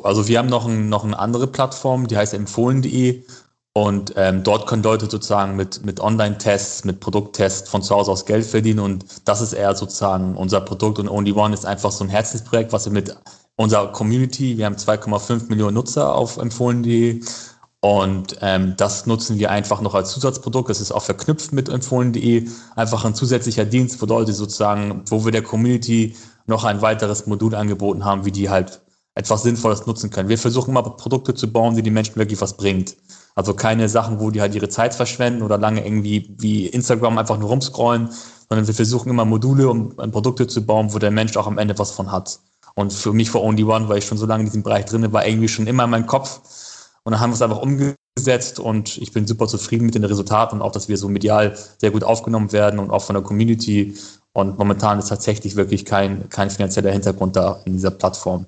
Also 0.04 0.28
wir 0.28 0.38
haben 0.38 0.48
noch, 0.48 0.68
ein, 0.68 0.88
noch 0.88 1.02
eine 1.02 1.18
andere 1.18 1.48
Plattform, 1.48 2.06
die 2.06 2.16
heißt 2.16 2.34
empfohlen.de 2.34 3.24
und 3.86 4.14
ähm, 4.16 4.42
dort 4.42 4.66
können 4.66 4.82
Leute 4.82 5.08
sozusagen 5.08 5.54
mit, 5.54 5.84
mit 5.86 6.00
Online-Tests, 6.00 6.84
mit 6.84 6.98
Produkttests 6.98 7.70
von 7.70 7.80
zu 7.80 7.94
Hause 7.94 8.10
aus 8.10 8.26
Geld 8.26 8.44
verdienen. 8.44 8.80
Und 8.80 9.04
das 9.24 9.40
ist 9.40 9.52
eher 9.52 9.76
sozusagen 9.76 10.36
unser 10.36 10.60
Produkt. 10.60 10.98
Und 10.98 11.08
Only 11.08 11.32
One 11.32 11.54
ist 11.54 11.64
einfach 11.64 11.92
so 11.92 12.02
ein 12.02 12.10
Herzensprojekt, 12.10 12.72
was 12.72 12.86
wir 12.86 12.92
mit 12.92 13.16
unserer 13.54 13.92
Community, 13.92 14.58
wir 14.58 14.66
haben 14.66 14.74
2,5 14.74 15.48
Millionen 15.48 15.74
Nutzer 15.74 16.12
auf 16.12 16.38
empfohlen.de. 16.38 17.20
Und 17.80 18.38
ähm, 18.40 18.74
das 18.76 19.06
nutzen 19.06 19.38
wir 19.38 19.52
einfach 19.52 19.80
noch 19.80 19.94
als 19.94 20.10
Zusatzprodukt. 20.10 20.70
Das 20.70 20.80
ist 20.80 20.90
auch 20.90 21.04
verknüpft 21.04 21.52
mit 21.52 21.68
empfohlen.de. 21.68 22.48
Einfach 22.74 23.04
ein 23.04 23.14
zusätzlicher 23.14 23.64
Dienst, 23.64 24.02
wo 24.02 24.06
Leute 24.06 24.32
sozusagen, 24.32 25.04
wo 25.08 25.24
wir 25.24 25.30
der 25.30 25.42
Community 25.42 26.16
noch 26.46 26.64
ein 26.64 26.82
weiteres 26.82 27.28
Modul 27.28 27.54
angeboten 27.54 28.04
haben, 28.04 28.24
wie 28.24 28.32
die 28.32 28.50
halt 28.50 28.80
etwas 29.14 29.44
Sinnvolles 29.44 29.86
nutzen 29.86 30.10
können. 30.10 30.28
Wir 30.28 30.38
versuchen 30.38 30.70
immer 30.70 30.82
Produkte 30.82 31.34
zu 31.34 31.52
bauen, 31.52 31.76
die 31.76 31.82
den 31.82 31.94
Menschen 31.94 32.16
wirklich 32.16 32.40
was 32.40 32.56
bringt. 32.56 32.96
Also 33.38 33.54
keine 33.54 33.88
Sachen, 33.88 34.18
wo 34.18 34.32
die 34.32 34.40
halt 34.40 34.56
ihre 34.56 34.68
Zeit 34.68 34.94
verschwenden 34.94 35.42
oder 35.42 35.58
lange 35.58 35.86
irgendwie 35.86 36.34
wie 36.38 36.66
Instagram 36.66 37.18
einfach 37.18 37.38
nur 37.38 37.50
rumscrollen, 37.50 38.10
sondern 38.48 38.66
wir 38.66 38.74
versuchen 38.74 39.10
immer 39.10 39.24
Module, 39.24 39.68
um 39.68 39.94
Produkte 40.10 40.48
zu 40.48 40.66
bauen, 40.66 40.92
wo 40.92 40.98
der 40.98 41.12
Mensch 41.12 41.36
auch 41.36 41.46
am 41.46 41.56
Ende 41.56 41.78
was 41.78 41.92
von 41.92 42.10
hat. 42.10 42.40
Und 42.74 42.92
für 42.92 43.12
mich 43.12 43.30
vor 43.30 43.44
Only 43.44 43.62
One, 43.62 43.88
weil 43.88 43.98
ich 43.98 44.06
schon 44.06 44.18
so 44.18 44.26
lange 44.26 44.40
in 44.40 44.46
diesem 44.46 44.64
Bereich 44.64 44.86
drin 44.86 45.12
war, 45.12 45.24
irgendwie 45.24 45.46
schon 45.46 45.68
immer 45.68 45.84
in 45.84 45.90
meinem 45.90 46.06
Kopf. 46.06 46.40
Und 47.04 47.12
dann 47.12 47.20
haben 47.20 47.30
wir 47.30 47.36
es 47.36 47.42
einfach 47.42 47.62
umgesetzt 47.62 48.58
und 48.58 48.98
ich 48.98 49.12
bin 49.12 49.24
super 49.28 49.46
zufrieden 49.46 49.86
mit 49.86 49.94
den 49.94 50.02
Resultaten 50.02 50.56
und 50.56 50.62
auch, 50.62 50.72
dass 50.72 50.88
wir 50.88 50.96
so 50.96 51.08
medial 51.08 51.56
sehr 51.76 51.92
gut 51.92 52.02
aufgenommen 52.02 52.50
werden 52.50 52.80
und 52.80 52.90
auch 52.90 53.04
von 53.04 53.14
der 53.14 53.22
Community. 53.22 53.94
Und 54.32 54.58
momentan 54.58 54.98
ist 54.98 55.10
tatsächlich 55.10 55.54
wirklich 55.54 55.84
kein, 55.84 56.28
kein 56.28 56.50
finanzieller 56.50 56.90
Hintergrund 56.90 57.36
da 57.36 57.60
in 57.66 57.74
dieser 57.74 57.92
Plattform. 57.92 58.46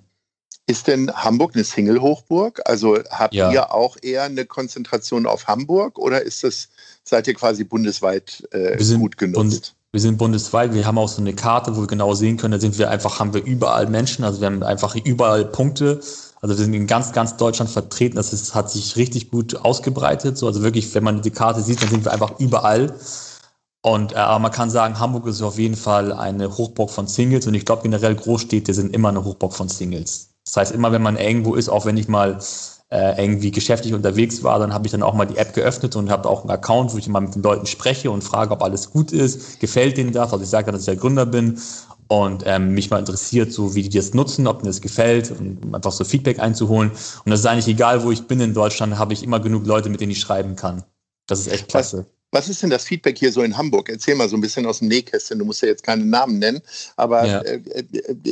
Ist 0.71 0.87
denn 0.87 1.13
Hamburg 1.13 1.57
eine 1.57 1.65
Single-Hochburg? 1.65 2.61
Also 2.65 2.99
habt 3.11 3.35
ja. 3.35 3.51
ihr 3.51 3.75
auch 3.75 3.97
eher 4.01 4.23
eine 4.23 4.45
Konzentration 4.45 5.27
auf 5.27 5.49
Hamburg 5.49 5.99
oder 5.99 6.23
ist 6.23 6.45
das, 6.45 6.69
seid 7.03 7.27
ihr 7.27 7.35
quasi 7.35 7.65
bundesweit 7.65 8.47
äh, 8.53 8.77
gut 8.97 9.19
genutzt? 9.19 9.75
Wir 9.91 10.01
sind 10.01 10.17
bundesweit, 10.17 10.73
wir 10.73 10.87
haben 10.87 10.99
auch 10.99 11.09
so 11.09 11.21
eine 11.21 11.33
Karte, 11.33 11.77
wo 11.77 11.81
wir 11.81 11.89
genau 11.89 12.15
sehen 12.15 12.37
können, 12.37 12.53
da 12.53 12.61
sind 12.61 12.79
wir 12.79 12.89
einfach, 12.89 13.19
haben 13.19 13.35
wir 13.35 13.43
überall 13.43 13.89
Menschen, 13.89 14.25
also 14.25 14.41
wir 14.41 14.47
haben 14.47 14.63
einfach 14.63 14.95
überall 14.95 15.45
Punkte 15.45 16.01
Also 16.41 16.57
wir 16.57 16.65
sind 16.65 16.73
in 16.73 16.87
ganz, 16.87 17.11
ganz 17.11 17.37
Deutschland 17.37 17.69
vertreten. 17.69 18.15
Das 18.15 18.33
ist, 18.33 18.55
hat 18.55 18.71
sich 18.71 18.95
richtig 18.95 19.33
gut 19.33 19.57
ausgebreitet. 19.57 20.39
So, 20.39 20.47
also 20.47 20.63
wirklich, 20.63 20.95
wenn 20.95 21.03
man 21.03 21.21
die 21.21 21.33
Karte 21.33 21.63
sieht, 21.63 21.83
dann 21.83 21.91
sind 21.91 22.05
wir 22.05 22.13
einfach 22.13 22.39
überall. 22.39 22.95
Und 23.83 24.13
äh, 24.13 24.17
aber 24.17 24.39
man 24.39 24.53
kann 24.53 24.71
sagen, 24.71 25.01
Hamburg 25.01 25.27
ist 25.27 25.43
auf 25.43 25.59
jeden 25.59 25.77
Fall 25.77 26.13
eine 26.13 26.57
Hochburg 26.57 26.91
von 26.91 27.09
Singles 27.09 27.49
und 27.49 27.55
ich 27.55 27.65
glaube 27.65 27.83
generell 27.83 28.15
Großstädte 28.15 28.73
sind 28.73 28.95
immer 28.95 29.09
eine 29.09 29.25
Hochburg 29.25 29.53
von 29.53 29.69
Singles. 29.69 30.30
Das 30.45 30.57
heißt, 30.57 30.73
immer 30.73 30.93
wenn 30.93 31.03
man 31.03 31.17
irgendwo 31.17 31.55
ist, 31.55 31.69
auch 31.69 31.87
wenn 31.87 31.97
ich 31.97 32.09
mal 32.09 32.39
äh, 32.91 33.23
irgendwie 33.23 33.51
geschäftlich 33.51 33.95
unterwegs 33.95 34.43
war, 34.43 34.59
dann 34.59 34.75
habe 34.75 34.87
ich 34.87 34.93
dann 34.93 35.03
auch 35.03 35.15
mal 35.15 35.27
die 35.27 35.37
App 35.37 35.55
geöffnet 35.55 35.95
und 35.97 36.11
habe 36.11 36.29
auch 36.29 36.43
einen 36.43 36.51
Account, 36.51 36.93
wo 36.93 36.99
ich 36.99 37.09
mal 37.09 37.21
mit 37.21 37.35
den 37.35 37.43
Leuten 37.43 37.67
spreche 37.67 38.11
und 38.11 38.23
frage, 38.23 38.53
ob 38.53 38.63
alles 38.63 38.91
gut 38.91 39.13
ist, 39.13 39.61
gefällt 39.61 39.97
denen 39.97 40.13
das. 40.13 40.33
Also 40.33 40.43
ich 40.43 40.51
sage, 40.51 40.73
dass 40.73 40.83
ich 40.83 40.87
der 40.87 40.97
Gründer 40.97 41.27
bin 41.27 41.61
und 42.09 42.43
ähm, 42.47 42.75
mich 42.75 42.91
mal 42.91 42.99
interessiert, 42.99 43.53
so 43.53 43.77
wie 43.77 43.83
die 43.83 43.97
das 43.97 44.15
nutzen, 44.15 44.49
ob 44.49 44.63
mir 44.63 44.69
das 44.69 44.81
gefällt 44.81 45.31
und 45.31 45.73
einfach 45.73 45.93
so 45.93 46.05
Feedback 46.05 46.41
einzuholen. 46.41 46.91
Und 46.91 47.31
das 47.31 47.41
ist 47.41 47.47
eigentlich 47.47 47.69
egal, 47.69 48.03
wo 48.03 48.11
ich 48.11 48.27
bin 48.27 48.41
in 48.41 48.55
Deutschland, 48.55 48.99
habe 48.99 49.13
ich 49.13 49.23
immer 49.23 49.39
genug 49.39 49.65
Leute, 49.67 49.89
mit 49.89 50.01
denen 50.01 50.11
ich 50.11 50.21
schreiben 50.21 50.57
kann. 50.57 50.83
Das 51.29 51.39
ist 51.39 51.47
echt 51.47 51.69
klasse. 51.69 52.07
Was 52.33 52.49
ist 52.49 52.63
denn 52.63 52.71
das 52.71 52.85
Feedback 52.85 53.19
hier 53.19 53.33
so 53.33 53.43
in 53.43 53.57
Hamburg? 53.57 53.89
Erzähl 53.89 54.15
mal 54.15 54.29
so 54.29 54.37
ein 54.37 54.41
bisschen 54.41 54.65
aus 54.67 54.79
dem 54.79 54.89
Nähkästchen. 54.89 55.39
Du 55.39 55.45
musst 55.45 55.63
ja 55.63 55.69
jetzt 55.69 55.83
keine 55.83 56.05
Namen 56.05 56.39
nennen, 56.39 56.61
aber 56.97 57.27
ja. 57.27 57.41
äh, 57.41 57.61
äh 57.73 57.83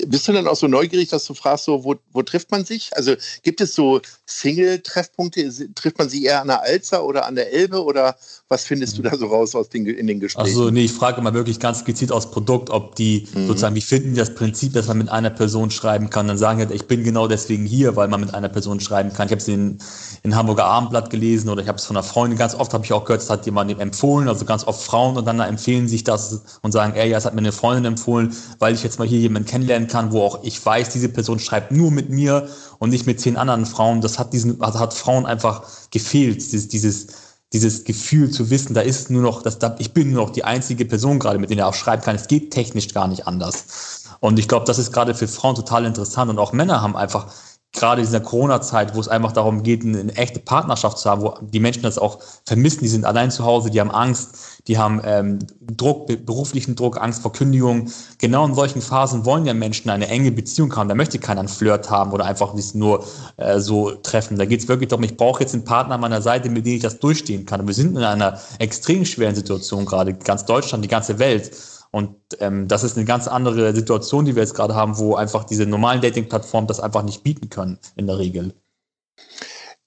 bist 0.06 0.28
du 0.28 0.32
dann 0.32 0.46
auch 0.46 0.56
so 0.56 0.68
neugierig, 0.68 1.08
dass 1.08 1.24
du 1.24 1.34
fragst, 1.34 1.64
so, 1.64 1.82
wo, 1.84 1.96
wo 2.12 2.22
trifft 2.22 2.50
man 2.50 2.64
sich? 2.64 2.96
Also 2.96 3.16
gibt 3.42 3.60
es 3.60 3.74
so 3.74 4.00
Single-Treffpunkte? 4.26 5.74
Trifft 5.74 5.98
man 5.98 6.08
sie 6.08 6.24
eher 6.24 6.42
an 6.42 6.48
der 6.48 6.62
Alzer 6.62 7.04
oder 7.04 7.26
an 7.26 7.34
der 7.34 7.52
Elbe 7.52 7.82
oder 7.82 8.16
was 8.50 8.64
findest 8.64 8.96
du 8.96 9.02
mhm. 9.02 9.10
da 9.10 9.16
so 9.16 9.26
raus 9.26 9.54
aus 9.54 9.68
den, 9.68 9.84
in 9.84 10.06
den 10.06 10.20
Gesprächen? 10.20 10.46
Also 10.46 10.70
nee, 10.70 10.84
ich 10.84 10.92
frage 10.92 11.20
mal 11.20 11.34
wirklich 11.34 11.60
ganz 11.60 11.84
gezielt 11.84 12.10
aus 12.10 12.30
Produkt, 12.30 12.70
ob 12.70 12.94
die 12.94 13.28
mhm. 13.34 13.46
sozusagen, 13.46 13.74
wie 13.74 13.82
finden 13.82 14.14
die 14.14 14.18
das 14.18 14.34
Prinzip, 14.34 14.72
dass 14.72 14.88
man 14.88 14.96
mit 14.96 15.10
einer 15.10 15.28
Person 15.28 15.70
schreiben 15.70 16.08
kann? 16.08 16.28
Dann 16.28 16.38
sagen 16.38 16.66
die, 16.66 16.74
ich 16.74 16.86
bin 16.86 17.04
genau 17.04 17.28
deswegen 17.28 17.66
hier, 17.66 17.94
weil 17.96 18.08
man 18.08 18.20
mit 18.20 18.32
einer 18.32 18.48
Person 18.48 18.80
schreiben 18.80 19.12
kann. 19.12 19.26
Ich 19.26 19.32
habe 19.32 19.40
es 19.40 19.48
in, 19.48 19.78
in 20.22 20.34
Hamburger 20.34 20.64
Abendblatt 20.64 21.10
gelesen 21.10 21.50
oder 21.50 21.60
ich 21.60 21.68
habe 21.68 21.76
es 21.76 21.84
von 21.84 21.96
einer 21.96 22.02
Freundin, 22.02 22.38
ganz 22.38 22.54
oft 22.54 22.72
habe 22.72 22.84
ich 22.86 22.92
auch 22.94 23.04
gehört, 23.04 23.20
das 23.20 23.28
hat 23.28 23.44
jemand 23.44 23.78
empfohlen, 23.78 24.28
also 24.28 24.46
ganz 24.46 24.66
oft 24.66 24.82
Frauen 24.82 25.18
und 25.18 25.26
dann 25.26 25.40
empfehlen 25.40 25.86
sich 25.86 26.04
das 26.04 26.42
und 26.62 26.72
sagen, 26.72 26.94
ey, 26.94 27.10
ja, 27.10 27.18
es 27.18 27.26
hat 27.26 27.34
mir 27.34 27.40
eine 27.40 27.52
Freundin 27.52 27.84
empfohlen, 27.84 28.34
weil 28.60 28.72
ich 28.72 28.82
jetzt 28.82 28.98
mal 28.98 29.06
hier 29.06 29.18
jemanden 29.18 29.46
kennenlernen 29.46 29.88
kann, 29.88 30.10
wo 30.12 30.22
auch 30.22 30.42
ich 30.42 30.64
weiß, 30.64 30.88
diese 30.88 31.10
Person 31.10 31.38
schreibt 31.38 31.70
nur 31.70 31.90
mit 31.90 32.08
mir 32.08 32.48
und 32.78 32.90
nicht 32.90 33.06
mit 33.06 33.20
zehn 33.20 33.36
anderen 33.36 33.66
Frauen. 33.66 34.00
Das 34.00 34.18
hat 34.18 34.32
diesen, 34.32 34.62
also 34.62 34.78
hat 34.78 34.94
Frauen 34.94 35.26
einfach 35.26 35.64
gefehlt, 35.90 36.36
dieses, 36.36 36.68
dieses, 36.68 37.27
dieses 37.52 37.84
Gefühl 37.84 38.30
zu 38.30 38.50
wissen, 38.50 38.74
da 38.74 38.82
ist 38.82 39.10
nur 39.10 39.22
noch, 39.22 39.42
dass 39.42 39.58
da, 39.58 39.74
ich 39.78 39.94
bin 39.94 40.12
nur 40.12 40.24
noch 40.26 40.30
die 40.30 40.44
einzige 40.44 40.84
Person 40.84 41.18
gerade, 41.18 41.38
mit 41.38 41.50
der 41.50 41.58
er 41.58 41.66
auch 41.68 41.74
schreiben 41.74 42.02
kann. 42.02 42.16
Es 42.16 42.28
geht 42.28 42.50
technisch 42.50 42.92
gar 42.92 43.08
nicht 43.08 43.26
anders. 43.26 44.04
Und 44.20 44.38
ich 44.38 44.48
glaube, 44.48 44.66
das 44.66 44.78
ist 44.78 44.92
gerade 44.92 45.14
für 45.14 45.28
Frauen 45.28 45.54
total 45.54 45.84
interessant 45.86 46.30
und 46.30 46.38
auch 46.38 46.52
Männer 46.52 46.82
haben 46.82 46.96
einfach 46.96 47.32
gerade 47.72 48.00
in 48.00 48.06
dieser 48.06 48.20
Corona-Zeit, 48.20 48.94
wo 48.94 49.00
es 49.00 49.08
einfach 49.08 49.32
darum 49.32 49.62
geht, 49.62 49.84
eine, 49.84 50.00
eine, 50.00 50.16
echte 50.16 50.40
Partnerschaft 50.40 50.98
zu 50.98 51.10
haben, 51.10 51.22
wo 51.22 51.34
die 51.40 51.60
Menschen 51.60 51.82
das 51.82 51.98
auch 51.98 52.18
vermissen, 52.46 52.80
die 52.80 52.88
sind 52.88 53.04
allein 53.04 53.30
zu 53.30 53.44
Hause, 53.44 53.70
die 53.70 53.80
haben 53.80 53.90
Angst, 53.90 54.60
die 54.66 54.78
haben 54.78 55.00
ähm, 55.04 55.38
Druck, 55.60 56.06
beruflichen 56.24 56.76
Druck, 56.76 57.00
Angst 57.00 57.22
vor 57.22 57.32
Kündigung. 57.32 57.90
Genau 58.18 58.46
in 58.46 58.54
solchen 58.54 58.80
Phasen 58.80 59.24
wollen 59.24 59.44
ja 59.44 59.54
Menschen 59.54 59.90
eine 59.90 60.08
enge 60.08 60.32
Beziehung 60.32 60.74
haben. 60.76 60.88
Da 60.88 60.94
möchte 60.94 61.18
keiner 61.18 61.40
einen 61.40 61.48
Flirt 61.48 61.90
haben 61.90 62.12
oder 62.12 62.24
einfach 62.24 62.54
nicht 62.54 62.74
nur 62.74 63.04
äh, 63.36 63.60
so 63.60 63.90
treffen. 63.90 64.38
Da 64.38 64.44
geht 64.44 64.60
es 64.60 64.68
wirklich 64.68 64.88
darum, 64.88 65.04
ich 65.04 65.16
brauche 65.16 65.42
jetzt 65.42 65.54
einen 65.54 65.64
Partner 65.64 65.94
an 65.94 66.00
meiner 66.00 66.22
Seite, 66.22 66.48
mit 66.48 66.66
dem 66.66 66.74
ich 66.74 66.82
das 66.82 66.98
durchstehen 66.98 67.44
kann. 67.46 67.60
Und 67.60 67.66
wir 67.66 67.74
sind 67.74 67.96
in 67.96 68.02
einer 68.02 68.40
extrem 68.58 69.04
schweren 69.04 69.34
Situation 69.34 69.84
gerade, 69.84 70.14
ganz 70.14 70.44
Deutschland, 70.44 70.84
die 70.84 70.88
ganze 70.88 71.18
Welt. 71.18 71.50
Und 71.90 72.16
ähm, 72.40 72.68
das 72.68 72.84
ist 72.84 72.96
eine 72.96 73.06
ganz 73.06 73.28
andere 73.28 73.74
Situation, 73.74 74.24
die 74.24 74.34
wir 74.34 74.42
jetzt 74.42 74.54
gerade 74.54 74.74
haben, 74.74 74.98
wo 74.98 75.14
einfach 75.14 75.44
diese 75.44 75.66
normalen 75.66 76.00
Dating-Plattformen 76.00 76.66
das 76.66 76.80
einfach 76.80 77.02
nicht 77.02 77.22
bieten 77.22 77.48
können 77.48 77.78
in 77.96 78.06
der 78.06 78.18
Regel. 78.18 78.54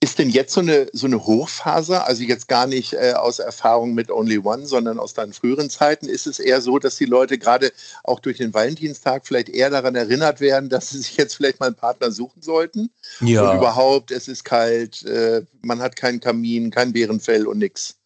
Ist 0.04 0.18
denn 0.18 0.32
jetzt 0.32 0.52
so 0.54 0.62
eine, 0.62 0.88
so 0.94 1.06
eine 1.06 1.24
Hochphase, 1.28 2.04
also 2.04 2.24
jetzt 2.24 2.48
gar 2.48 2.66
nicht 2.66 2.94
äh, 2.94 3.14
aus 3.14 3.38
Erfahrung 3.38 3.94
mit 3.94 4.10
Only 4.10 4.40
One, 4.40 4.66
sondern 4.66 4.98
aus 4.98 5.14
deinen 5.14 5.32
früheren 5.32 5.70
Zeiten, 5.70 6.10
ist 6.10 6.26
es 6.26 6.40
eher 6.40 6.60
so, 6.60 6.80
dass 6.80 6.96
die 6.96 7.06
Leute 7.06 7.38
gerade 7.38 7.72
auch 8.04 8.20
durch 8.20 8.38
den 8.38 8.52
Valentinstag 8.52 9.28
vielleicht 9.28 9.50
eher 9.50 9.70
daran 9.70 9.94
erinnert 9.94 10.42
werden, 10.42 10.70
dass 10.70 10.90
sie 10.90 10.98
sich 10.98 11.18
jetzt 11.18 11.36
vielleicht 11.36 11.60
mal 11.60 11.68
einen 11.68 11.76
Partner 11.76 12.10
suchen 12.10 12.42
sollten? 12.42 12.90
Ja. 13.20 13.52
Und 13.52 13.58
überhaupt, 13.58 14.10
es 14.10 14.28
ist 14.28 14.44
kalt, 14.44 15.04
äh, 15.04 15.46
man 15.62 15.82
hat 15.82 15.96
keinen 15.96 16.20
Kamin, 16.20 16.72
kein 16.72 16.94
Bärenfell 16.94 17.46
und 17.46 17.60
nichts. 17.60 18.01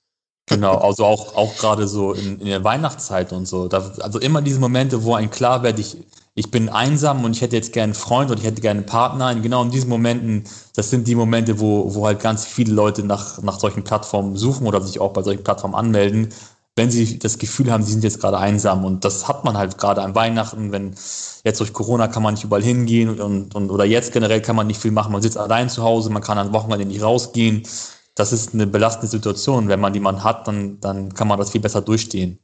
Genau, 0.47 0.77
also 0.77 1.05
auch, 1.05 1.35
auch 1.35 1.55
gerade 1.57 1.87
so 1.87 2.13
in, 2.13 2.39
in 2.39 2.45
der 2.45 2.63
Weihnachtszeit 2.63 3.33
und 3.33 3.47
so. 3.47 3.67
Da, 3.67 3.91
also 4.01 4.19
immer 4.19 4.41
diese 4.43 4.59
Momente, 4.59 5.03
wo 5.03 5.15
ein 5.15 5.31
klar 5.31 5.63
wird, 5.63 5.79
ich, 5.79 5.97
ich 6.35 6.51
bin 6.51 6.69
einsam 6.69 7.23
und 7.23 7.35
ich 7.35 7.41
hätte 7.41 7.55
jetzt 7.55 7.73
gerne 7.73 7.85
einen 7.85 7.93
Freund 7.95 8.29
und 8.29 8.37
ich 8.37 8.45
hätte 8.45 8.61
gerne 8.61 8.81
einen 8.81 8.85
Partner. 8.85 9.29
Und 9.31 9.41
genau 9.41 9.63
in 9.63 9.71
diesen 9.71 9.89
Momenten, 9.89 10.43
das 10.75 10.91
sind 10.91 11.07
die 11.07 11.15
Momente, 11.15 11.59
wo, 11.59 11.95
wo 11.95 12.05
halt 12.05 12.19
ganz 12.19 12.45
viele 12.45 12.73
Leute 12.73 13.03
nach, 13.03 13.41
nach 13.41 13.59
solchen 13.59 13.83
Plattformen 13.83 14.35
suchen 14.37 14.67
oder 14.67 14.81
sich 14.81 14.99
auch 14.99 15.13
bei 15.13 15.23
solchen 15.23 15.43
Plattformen 15.43 15.73
anmelden, 15.73 16.29
wenn 16.75 16.91
sie 16.91 17.17
das 17.17 17.39
Gefühl 17.39 17.71
haben, 17.71 17.81
sie 17.83 17.93
sind 17.93 18.03
jetzt 18.03 18.19
gerade 18.19 18.37
einsam. 18.37 18.85
Und 18.85 19.03
das 19.03 19.27
hat 19.27 19.45
man 19.45 19.57
halt 19.57 19.79
gerade 19.79 20.03
an 20.03 20.13
Weihnachten, 20.13 20.71
wenn 20.71 20.93
jetzt 21.43 21.59
durch 21.59 21.73
Corona 21.73 22.07
kann 22.07 22.21
man 22.21 22.35
nicht 22.35 22.43
überall 22.43 22.61
hingehen 22.61 23.19
und, 23.19 23.55
und 23.55 23.71
oder 23.71 23.85
jetzt 23.85 24.11
generell 24.13 24.41
kann 24.41 24.55
man 24.55 24.67
nicht 24.67 24.81
viel 24.81 24.91
machen. 24.91 25.11
Man 25.11 25.23
sitzt 25.23 25.37
allein 25.37 25.69
zu 25.69 25.81
Hause, 25.81 26.11
man 26.11 26.21
kann 26.21 26.37
an 26.37 26.53
Wochenende 26.53 26.85
nicht 26.85 27.01
rausgehen 27.01 27.63
das 28.15 28.31
ist 28.31 28.53
eine 28.53 28.65
belastende 28.65 29.07
Situation. 29.07 29.67
Wenn 29.67 29.79
man 29.79 29.93
jemanden 29.93 30.23
hat, 30.23 30.47
dann, 30.47 30.79
dann 30.79 31.13
kann 31.13 31.27
man 31.27 31.37
das 31.37 31.51
viel 31.51 31.61
besser 31.61 31.81
durchstehen. 31.81 32.39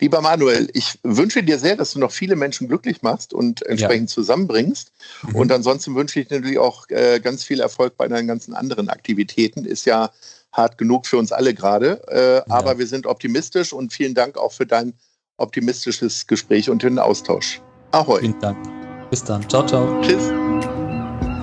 Lieber 0.00 0.20
Manuel, 0.20 0.68
ich 0.74 0.98
wünsche 1.02 1.42
dir 1.42 1.58
sehr, 1.58 1.76
dass 1.76 1.92
du 1.92 2.00
noch 2.00 2.10
viele 2.10 2.36
Menschen 2.36 2.68
glücklich 2.68 3.02
machst 3.02 3.32
und 3.32 3.64
entsprechend 3.64 4.10
ja. 4.10 4.14
zusammenbringst. 4.14 4.92
Mhm. 5.22 5.36
Und 5.36 5.52
ansonsten 5.52 5.94
wünsche 5.94 6.20
ich 6.20 6.28
dir 6.28 6.36
natürlich 6.36 6.58
auch 6.58 6.88
äh, 6.90 7.20
ganz 7.20 7.44
viel 7.44 7.60
Erfolg 7.60 7.96
bei 7.96 8.08
deinen 8.08 8.26
ganzen 8.26 8.54
anderen 8.54 8.88
Aktivitäten. 8.88 9.64
Ist 9.64 9.86
ja 9.86 10.10
hart 10.52 10.78
genug 10.78 11.06
für 11.06 11.16
uns 11.16 11.32
alle 11.32 11.54
gerade. 11.54 12.02
Äh, 12.08 12.34
ja. 12.36 12.44
Aber 12.48 12.78
wir 12.78 12.86
sind 12.86 13.06
optimistisch 13.06 13.72
und 13.72 13.92
vielen 13.92 14.14
Dank 14.14 14.36
auch 14.36 14.52
für 14.52 14.66
dein 14.66 14.94
optimistisches 15.36 16.26
Gespräch 16.26 16.68
und 16.70 16.82
den 16.82 16.98
Austausch. 16.98 17.60
Ahoi. 17.92 18.20
Vielen 18.20 18.40
Dank. 18.40 18.58
Bis 19.10 19.22
dann. 19.22 19.48
Ciao, 19.48 19.64
ciao. 19.64 20.00
Tschüss. 20.02 20.73